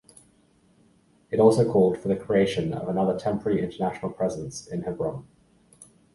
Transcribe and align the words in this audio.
It 1.29 1.39
also 1.39 1.63
called 1.71 1.95
for 1.99 2.07
the 2.07 2.15
creation 2.15 2.73
of 2.73 2.87
another 2.89 3.19
Temporary 3.19 3.63
International 3.63 4.11
Presence 4.11 4.65
in 4.65 4.81
Hebron. 4.81 5.27